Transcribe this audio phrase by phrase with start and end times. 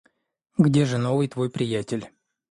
[0.57, 2.09] Где же новый твой приятель?